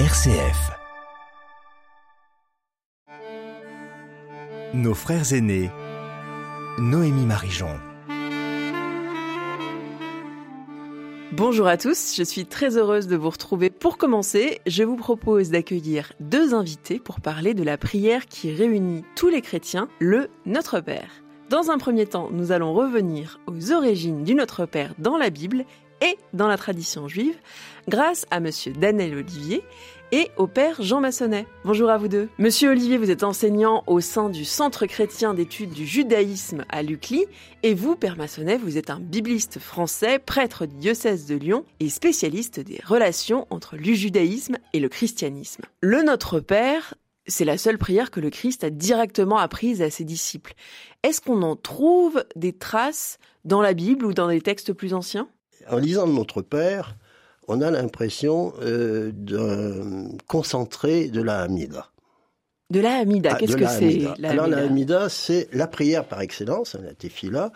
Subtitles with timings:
[0.00, 0.72] RCF.
[4.74, 5.70] Nos frères aînés.
[6.78, 7.68] Noémie Marijon.
[11.30, 13.70] Bonjour à tous, je suis très heureuse de vous retrouver.
[13.70, 19.04] Pour commencer, je vous propose d'accueillir deux invités pour parler de la prière qui réunit
[19.14, 21.22] tous les chrétiens, le Notre Père.
[21.50, 25.64] Dans un premier temps, nous allons revenir aux origines du Notre Père dans la Bible
[26.04, 27.36] et dans la tradition juive,
[27.88, 29.62] grâce à monsieur Daniel Olivier
[30.12, 31.46] et au père Jean Massonnet.
[31.64, 32.28] Bonjour à vous deux.
[32.38, 37.24] Monsieur Olivier, vous êtes enseignant au sein du Centre chrétien d'études du judaïsme à l'UCLI
[37.62, 41.88] et vous, père Massonnet, vous êtes un bibliste français, prêtre du diocèse de Lyon et
[41.88, 45.62] spécialiste des relations entre le judaïsme et le christianisme.
[45.80, 46.94] Le Notre Père,
[47.26, 50.52] c'est la seule prière que le Christ a directement apprise à ses disciples.
[51.02, 55.28] Est-ce qu'on en trouve des traces dans la Bible ou dans des textes plus anciens?
[55.70, 56.96] En lisant Notre Père,
[57.48, 61.90] on a l'impression euh, d'un concentré de la Hamida.
[62.70, 66.74] De la Hamida, Ah, qu'est-ce que c'est Alors la Hamida c'est la prière par excellence,
[66.74, 67.52] la tefila,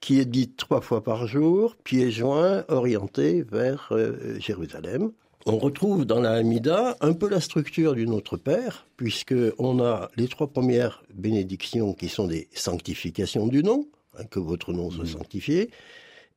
[0.00, 5.12] qui est dite trois fois par jour, pieds joints, orientés vers euh, Jérusalem.
[5.46, 10.10] On retrouve dans la Hamida un peu la structure du Notre Père, puisque on a
[10.16, 13.86] les trois premières bénédictions qui sont des sanctifications du nom,
[14.18, 15.70] hein, que votre nom soit sanctifié,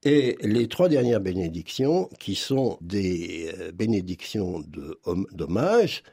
[0.05, 4.99] et les trois dernières bénédictions qui sont des euh, bénédictions de
[5.33, 6.03] d'hommage,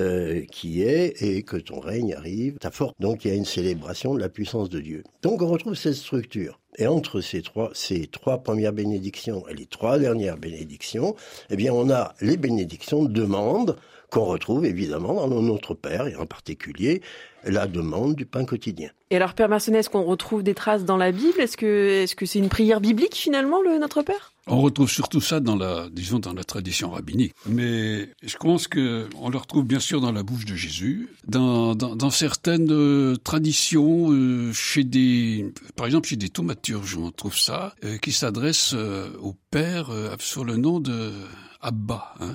[0.00, 2.94] euh, qui est et que ton règne arrive, ta force.
[2.98, 5.04] Donc il y a une célébration de la puissance de Dieu.
[5.22, 6.58] Donc on retrouve cette structure.
[6.76, 11.14] Et entre ces trois, ces trois premières bénédictions et les trois dernières bénédictions,
[11.50, 13.76] eh bien on a les bénédictions de demande
[14.10, 17.02] qu'on retrouve évidemment dans Notre Père et en particulier
[17.44, 18.90] la demande du pain quotidien.
[19.10, 21.38] Et alors, Père Massonnet, est-ce qu'on retrouve des traces dans la Bible?
[21.38, 24.32] Est-ce que est-ce que c'est une prière biblique finalement, le Notre Père?
[24.46, 27.32] On retrouve surtout ça dans la, disons, dans la tradition rabbinique.
[27.46, 31.74] Mais je pense que on le retrouve bien sûr dans la bouche de Jésus, dans,
[31.74, 36.28] dans, dans certaines euh, traditions, euh, chez des, par exemple chez des
[36.64, 41.12] thaumaturges, on trouve ça, euh, qui s'adressent euh, au Père euh, sur le nom de
[41.60, 42.34] Abba, hein,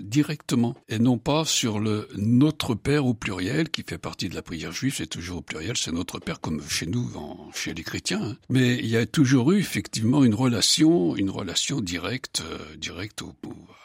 [0.00, 4.40] directement, et non pas sur le Notre Père au pluriel, qui fait partie de la
[4.40, 7.06] prière juive, c'est toujours au pluriel, c'est Notre Père comme chez nous,
[7.54, 8.22] chez les chrétiens.
[8.22, 8.36] hein.
[8.48, 12.58] Mais il y a toujours eu effectivement une relation, une relation directe, euh,
[13.22, 13.34] au,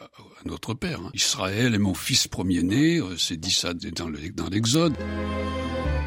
[0.01, 0.07] à,
[0.45, 1.01] Notre Père.
[1.01, 1.11] hein.
[1.13, 4.07] Israël est mon fils premier-né, c'est dit ça dans
[4.47, 4.95] l'Exode.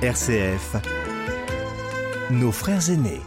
[0.01, 0.77] RCF.
[2.31, 3.21] Nos frères aînés.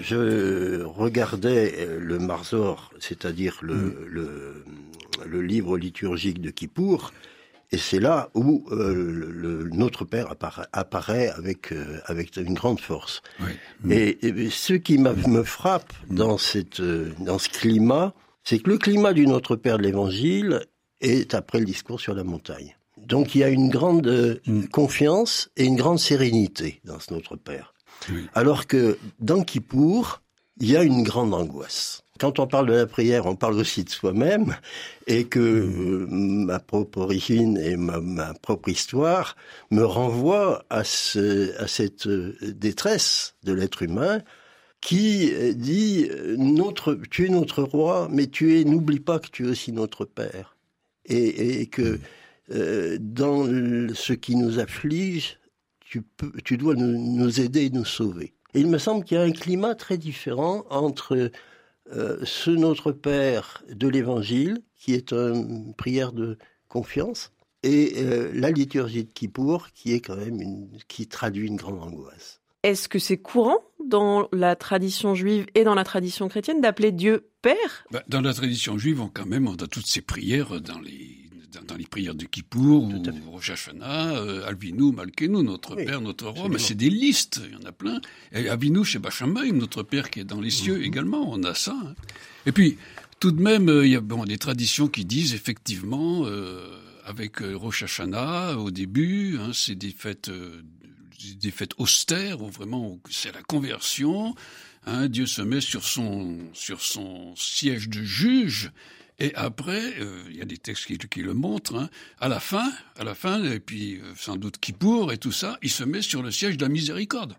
[0.00, 4.64] Je regardais euh, le Marzor, c'est-à-dire le, le,
[5.26, 7.12] le livre liturgique de Kippour,
[7.72, 12.80] et c'est là où euh, le, Notre Père appara- apparaît avec, euh, avec une grande
[12.80, 13.22] force.
[13.40, 13.52] Oui.
[13.90, 18.12] Et, et ce qui me frappe dans, cette, dans ce climat,
[18.42, 20.66] c'est que le climat du Notre Père de l'Évangile
[21.00, 22.76] est après le discours sur la montagne.
[22.96, 24.64] Donc il y a une grande euh, Mm.
[24.66, 27.69] confiance et une grande sérénité dans ce Notre Père.
[28.10, 28.26] Oui.
[28.34, 30.22] Alors que dans Kippour,
[30.58, 32.02] il y a une grande angoisse.
[32.18, 34.54] Quand on parle de la prière, on parle aussi de soi-même,
[35.06, 39.36] et que euh, ma propre origine et ma, ma propre histoire
[39.70, 44.20] me renvoient à, ce, à cette euh, détresse de l'être humain
[44.82, 49.46] qui euh, dit notre, tu es notre roi, mais tu es, n'oublie pas que tu
[49.46, 50.56] es aussi notre père,
[51.06, 51.98] et, et que
[52.52, 53.46] euh, dans
[53.94, 55.38] ce qui nous afflige,
[55.90, 58.32] tu, peux, tu dois nous, nous aider et nous sauver.
[58.54, 61.32] Et il me semble qu'il y a un climat très différent entre
[61.92, 67.32] euh, ce Notre Père de l'Évangile, qui est une prière de confiance,
[67.64, 71.82] et euh, la liturgie de Kippour, qui est quand même une, qui traduit une grande
[71.82, 72.40] angoisse.
[72.62, 77.30] Est-ce que c'est courant dans la tradition juive et dans la tradition chrétienne d'appeler Dieu
[77.42, 77.84] Père?
[77.90, 81.19] Bah, dans la tradition juive, on, quand même, on a toutes ces prières dans les,
[81.52, 83.02] dans, dans les prières de Kippour ou.
[83.30, 86.48] Rosh Hashanah, euh, Alvinu, Malkenu, notre Oui, Père, notre Roi.
[86.48, 88.00] Mais c'est des listes, il y en a plein.
[88.32, 90.82] Et Avinu chez Bachamayim, notre Père qui est dans les cieux Mhm.
[90.84, 91.76] également, on a ça.
[91.84, 91.94] hein.
[92.46, 92.78] Et puis,
[93.18, 96.66] tout de même, euh, il y a bon, des traditions qui disent effectivement, euh,
[97.04, 100.62] avec euh, Rosh Hashanah au début, hein, c'est des fêtes, euh,
[101.40, 104.34] des fêtes austères où vraiment c'est la conversion.
[104.86, 108.70] Hein, Dieu se met sur son sur son siège de juge.
[109.20, 111.76] Et après, euh, il y a des textes qui, qui le montrent.
[111.76, 115.32] hein, à la fin, à la fin, et puis euh, sans doute Kippour et tout
[115.32, 117.36] ça, il se met sur le siège de la miséricorde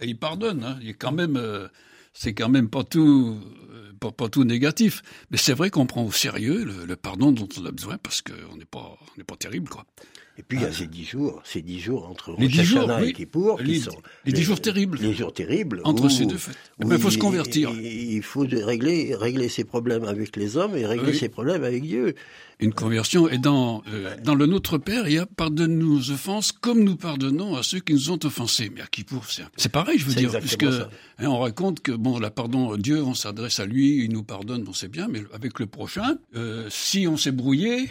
[0.00, 0.62] et il pardonne.
[0.62, 1.68] Hein, il est quand même, euh,
[2.12, 3.40] c'est quand même pas tout,
[3.70, 5.02] euh, pas, tout négatif.
[5.30, 8.20] Mais c'est vrai qu'on prend au sérieux le, le pardon dont on a besoin parce
[8.20, 9.86] qu'on n'est pas, on n'est pas terrible, quoi.
[10.38, 12.90] Et puis il y a ces dix jours, ces dix jours entre Les dix jours,
[13.00, 13.08] oui.
[13.08, 13.90] et Kippour, qui Les- sont
[14.24, 14.98] les dix jours terribles.
[15.02, 15.82] Les jours terribles.
[15.84, 16.56] Entre où- ces deux fêtes.
[16.80, 17.70] Eh où ben, faut se il- convertir.
[17.74, 17.84] Il,
[18.14, 21.18] il faut régler, régler ses problèmes avec les hommes et régler Oui.
[21.18, 22.14] ses problèmes avec Dieu.
[22.60, 23.28] Une conversion.
[23.28, 26.96] Et dans, euh, dans le Notre Père, il y a pardonne-nous nos offenses comme nous
[26.96, 28.70] pardonnons à ceux qui nous ont offensés.
[28.74, 30.88] Mais à qui pour c'est, pareil, je veux dire, exactement ça.
[31.18, 34.62] hein, on raconte que bon, la pardon, Dieu, on s'adresse à lui, il nous pardonne,
[34.64, 37.90] bon, c'est bien, mais avec le prochain, euh, si on s'est brouillé,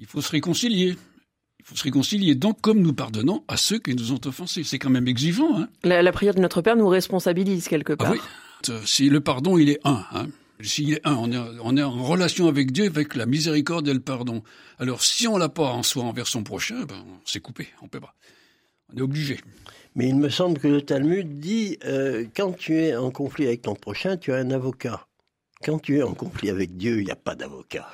[0.00, 0.96] il faut se réconcilier.
[1.68, 2.34] Il faut se réconcilier.
[2.34, 5.58] Donc, comme nous pardonnons à ceux qui nous ont offensés, c'est quand même exigeant.
[5.58, 8.08] Hein La, la prière de notre Père nous responsabilise quelque part.
[8.08, 8.20] ah oui.
[8.70, 10.04] Euh, Si le pardon, il est un.
[10.12, 10.28] Hein.
[10.60, 13.92] S'il est un, on est, on est en relation avec Dieu, avec la miséricorde et
[13.94, 14.42] le pardon.
[14.78, 17.86] Alors, si on l'a pas en soi envers son prochain, ben, on s'est coupé, on
[17.88, 18.14] peut pas.
[18.92, 19.38] On est obligé.
[19.94, 23.62] Mais il me semble que le Talmud dit euh, quand tu es en conflit avec
[23.62, 25.06] ton prochain, tu as un avocat.
[25.63, 27.87] Quand tu es en conflit avec Dieu, il n'y a pas d'avocat.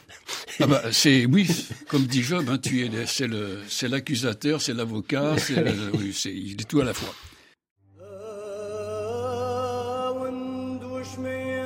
[0.59, 1.47] Ah bah, c'est oui,
[1.87, 5.91] comme dit Job, hein, tu es, le- c'est le, c'est l'accusateur, c'est l'avocat, c'est, le-
[5.97, 7.13] oui, c'est, il est tout à la fois.
[10.19, 11.65] وند وشمية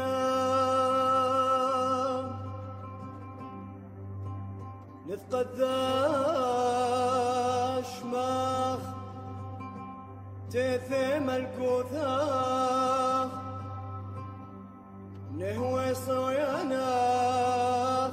[15.44, 18.12] نفقد ذا شماخ تثم الكوثاخ نهوي صوياناخ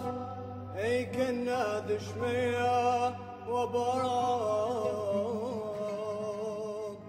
[0.76, 3.14] اي كنا دشمية
[3.48, 4.96] وبراك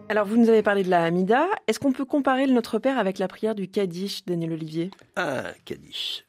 [0.10, 1.48] Alors, vous nous avez parlé de la Hamida.
[1.68, 5.44] Est-ce qu'on peut comparer le Notre Père avec la prière du Kaddish, Daniel Olivier Ah,
[5.66, 6.24] Kaddish.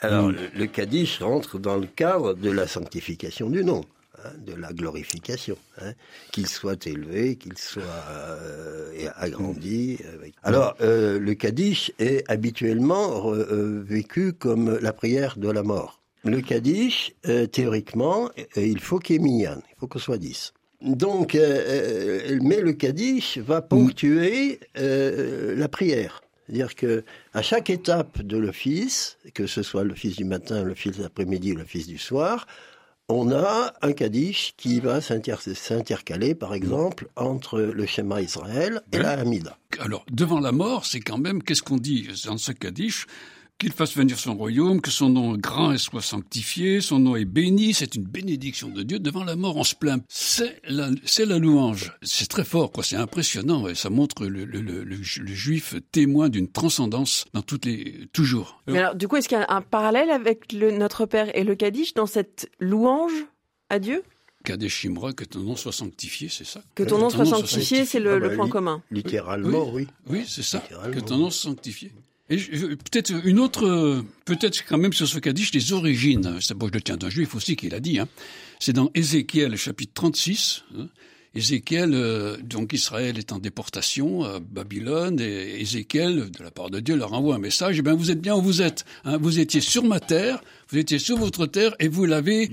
[0.00, 0.36] Alors, Mm.
[0.36, 3.80] le, le Kaddish rentre dans le cadre de la sanctification du nom,
[4.25, 5.57] hein, de la glorification.
[5.81, 5.93] hein,
[6.31, 9.99] qu'il soit élevé, qu'il soit euh, agrandi.
[10.43, 16.01] Alors, euh, le Kaddish est habituellement euh, vécu comme la prière de la mort.
[16.25, 17.13] Le Kaddish,
[17.53, 20.53] théoriquement, il faut qu'il y ait minyan, il faut qu'on soit 10.
[20.81, 26.21] Donc, mais le Kaddish va ponctuer la prière.
[26.45, 31.03] C'est-à-dire que à chaque étape de l'office, que ce soit l'office du matin, l'office de
[31.03, 32.47] l'après-midi l'office du soir,
[33.09, 38.99] on a un Kaddish qui va s'inter- s'intercaler, par exemple, entre le schéma Israël et
[38.99, 39.57] la Hamida.
[39.79, 43.07] Alors, devant la mort, c'est quand même, qu'est-ce qu'on dit dans ce Kaddish?
[43.59, 47.25] Qu'il fasse venir son royaume, que son nom grand et soit sanctifié, son nom est
[47.25, 48.99] béni, c'est une bénédiction de Dieu.
[48.99, 50.01] Devant la mort, on se plaint.
[50.07, 51.91] C'est la, c'est la louange.
[52.01, 52.85] C'est très fort, quoi.
[52.85, 57.25] C'est impressionnant et ça montre le, le, le, le ju- le juif témoin d'une transcendance
[57.33, 58.63] dans toutes les, toujours.
[58.67, 61.43] Mais alors, du coup, est-ce qu'il y a un parallèle avec le Notre Père et
[61.43, 63.11] le Kaddish dans cette louange
[63.69, 64.03] à Dieu?
[64.45, 66.61] Kadesh Shimra, que ton nom soit sanctifié, c'est ça?
[66.75, 68.81] Que ton nom ton soit nom soit sanctifié, c'est le, Ah le point li- commun.
[68.89, 69.85] Littéralement, oui.
[70.07, 70.63] Oui, c'est ça.
[70.93, 71.91] Que ton nom soit sanctifié.
[72.29, 76.37] Et peut-être une autre, peut-être quand même sur ce Kaddish, les origines.
[76.41, 77.99] C'est bon, je le tiens d'un juif aussi qui l'a dit.
[77.99, 78.07] Hein.
[78.59, 80.63] C'est dans Ézéchiel, chapitre 36.
[80.77, 80.87] hein.
[81.35, 86.79] Ézéchiel, euh, donc Israël est en déportation à Babylone, et Ézéchiel, de la part de
[86.79, 87.75] Dieu, leur envoie un message.
[87.77, 88.83] Eh bien, vous êtes bien où vous êtes.
[89.05, 89.17] hein.
[89.21, 92.49] Vous étiez sur ma terre, vous étiez sur votre terre, et vous l'avez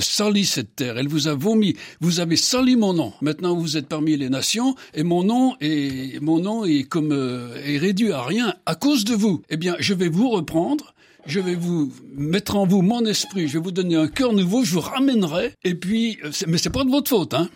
[0.00, 0.96] sali cette terre.
[0.96, 1.76] Elle vous a vomi.
[2.00, 3.12] Vous avez sali mon nom.
[3.20, 7.54] Maintenant, vous êtes parmi les nations, et mon nom est mon nom est comme euh,
[7.64, 9.42] est réduit à rien à cause de vous.
[9.50, 10.94] Eh bien, je vais vous reprendre.
[11.26, 13.48] Je vais vous mettre en vous mon esprit.
[13.48, 14.62] Je vais vous donner un cœur nouveau.
[14.62, 15.52] Je vous ramènerai.
[15.64, 17.48] Et puis, euh, mais c'est pas de votre faute, hein.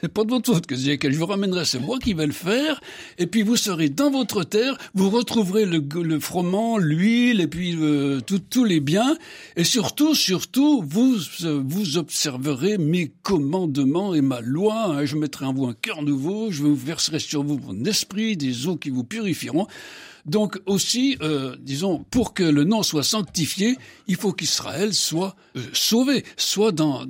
[0.00, 2.80] C'est pas de votre faute que je vous ramènerai, c'est moi qui vais le faire.
[3.18, 7.76] Et puis vous serez dans votre terre, vous retrouverez le, le froment, l'huile et puis
[7.76, 9.16] euh, tous les biens.
[9.56, 14.98] Et surtout, surtout, vous euh, vous observerez mes commandements et ma loi.
[14.98, 15.04] hein.
[15.04, 18.68] Je mettrai en vous un cœur nouveau, je vous verserai sur vous mon esprit, des
[18.68, 19.66] eaux qui vous purifieront.
[20.26, 25.60] Donc aussi, euh, disons, pour que le nom soit sanctifié, il faut qu'Israël soit euh,
[25.72, 27.04] sauvé, soit dans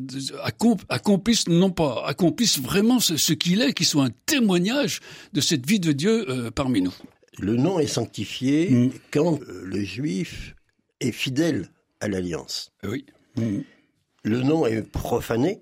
[0.44, 5.00] accom- accomplisse non pas accomplisse vraiment ce, ce qu'il est, qu'il soit un témoignage
[5.32, 6.94] de cette vie de Dieu euh, parmi nous.
[7.38, 8.90] Le nom est sanctifié Mm.
[9.12, 10.54] quand le juif
[11.00, 11.68] est fidèle
[12.00, 12.72] à l'alliance.
[12.84, 13.04] Oui.
[14.24, 15.60] Le nom est profané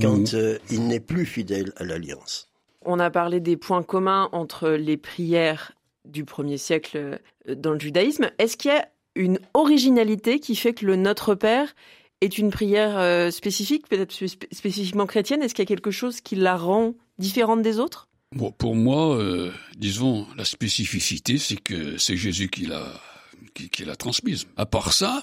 [0.00, 2.48] quand euh, il n'est plus fidèle à l'alliance.
[2.84, 5.72] On a parlé des points communs entre les prières
[6.06, 8.30] du premier siècle euh, dans le judaïsme.
[8.38, 11.74] Est-ce qu'il y a une originalité qui fait que le Notre Père
[12.20, 15.42] est une prière euh, spécifique, peut-être spé- spécifiquement chrétienne?
[15.42, 18.08] Est-ce qu'il y a quelque chose qui la rend différente des autres?
[18.32, 23.00] Bon, pour moi, euh, disons, la spécificité, c'est que c'est Jésus qui l'a
[23.54, 24.46] qui, qui l'a transmise.
[24.56, 25.22] À part ça,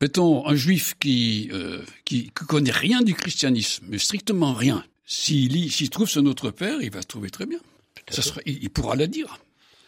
[0.00, 4.84] mettons un juif qui euh, qui, qui connaît rien du christianisme, mais strictement rien.
[5.06, 7.60] S'il lit, s'il trouve ce Notre Père, il va se trouver très bien.
[8.10, 9.38] Ça sera, il, il pourra la dire.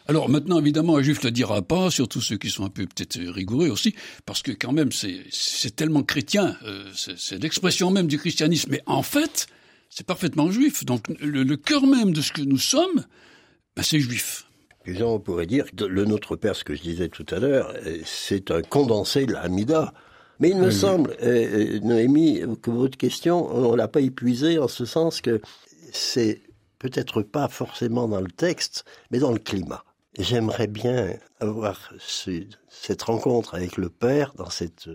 [0.08, 2.86] Alors maintenant, évidemment, un juif ne le dira pas, surtout ceux qui sont un peu
[2.86, 3.94] peut-être rigoureux aussi,
[4.26, 8.70] parce que quand même, c'est tellement chrétien, euh, c'est l'expression même du christianisme.
[8.72, 9.46] Mais en fait,
[9.90, 10.84] c'est parfaitement juif.
[10.84, 13.04] Donc le, le cœur même de ce que nous sommes,
[13.76, 14.46] ben, c'est juif.
[14.84, 17.72] Puis on pourrait dire que le Notre Père, ce que je disais tout à l'heure,
[17.86, 19.94] euh, c'est un condensé de la Hamida.
[20.40, 20.74] Mais il me Oui.
[20.74, 25.40] semble, euh, euh, Noémie, que votre question, on l'a pas épuisée en ce sens que
[25.92, 26.42] c'est
[26.80, 29.84] peut-être pas forcément dans le texte, mais dans le climat.
[30.18, 34.88] J'aimerais bien avoir ce- cette rencontre avec le Père dans cette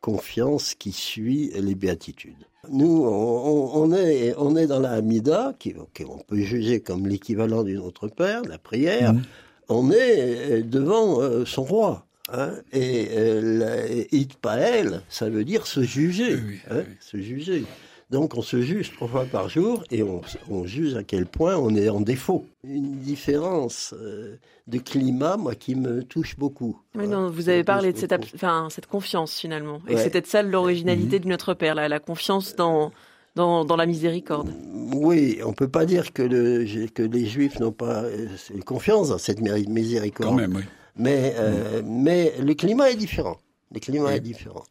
[0.00, 2.46] confiance qui suit les béatitudes.
[2.70, 7.06] Nous, on, on- on est, on est dans la Hamida, qui, qu'on peut juger comme
[7.06, 9.12] l'équivalent du Notre Père, la prière.
[9.12, 9.22] Mhm.
[9.68, 12.06] On est euh, devant euh, son roi.
[12.32, 16.34] Hein, et euh, la- Itpael, ça veut dire se juger.
[16.34, 16.94] Oui, hein, oui.
[17.00, 17.64] Se juger.
[18.10, 21.56] Donc on se juge trois fois par jour et on, on juge à quel point
[21.56, 22.44] on est en défaut.
[22.62, 24.36] Une différence euh,
[24.68, 26.78] de climat, moi, qui me touche beaucoup.
[26.94, 29.80] Oui, Hein, non, vous avez parlé de cette, enfin, confiance finalement.
[29.88, 30.02] Et Ouais.
[30.02, 32.92] c'est peut-être ça l'originalité du Notre Père, la, la confiance dans,
[33.34, 34.52] dans, dans la miséricorde.
[34.94, 38.28] Oui, on peut pas dire que, le, que les Juifs n'ont pas euh,
[38.64, 40.30] confiance dans cette miséricorde.
[40.30, 40.62] Quand même, oui.
[40.98, 43.38] Mais, euh, mais le climat est différent.
[43.74, 44.62] Le climat est différent.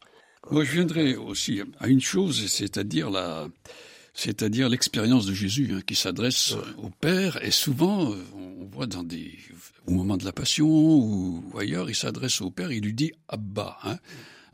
[0.50, 3.48] Moi, je viendrai aussi à une chose, c'est-à-dire la,
[4.14, 7.42] c'est-à-dire l'expérience de Jésus hein, qui s'adresse au Père.
[7.44, 9.32] Et souvent, on voit dans des,
[9.86, 13.76] au moment de la Passion ou ailleurs, il s'adresse au Père, il lui dit Abba.
[13.82, 13.98] Hein.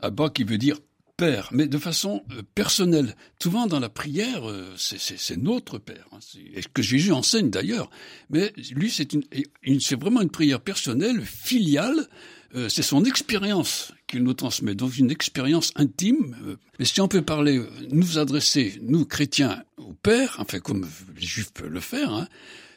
[0.01, 0.77] Abba qui veut dire
[1.15, 3.15] Père, mais de façon euh, personnelle.
[3.41, 6.17] Souvent dans la prière, euh, c'est- notre Père, hein,
[6.55, 7.91] et que Jésus enseigne d'ailleurs.
[8.31, 9.23] Mais lui, c'est une,
[9.61, 12.07] une- c'est vraiment une prière personnelle, filiale.
[12.55, 16.37] Euh, c'est son expérience qu'il nous transmet, donc une expérience intime.
[16.45, 20.87] Euh, mais si on peut parler, euh, nous adresser, nous chrétiens, au Père, enfin comme
[21.17, 22.27] les Juifs peuvent le faire, hein,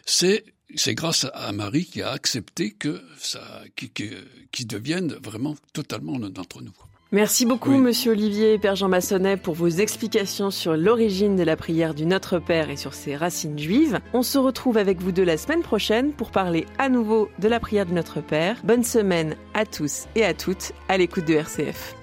[0.06, 4.10] c'est c'est grâce à Marie qui a accepté que ça, qui, qui,
[4.50, 6.74] qui devienne vraiment totalement l'un d'entre nous.
[7.12, 7.78] Merci beaucoup, Oui.
[7.78, 12.04] Monsieur Olivier et Père Jean Massonnet, pour vos explications sur l'origine de la prière du
[12.04, 14.00] Notre Père et sur ses racines juives.
[14.12, 17.60] On se retrouve avec vous deux la semaine prochaine pour parler à nouveau de la
[17.60, 18.56] prière du Notre Père.
[18.64, 21.94] Bonne semaine à tous et à toutes à l'écoute de RCF.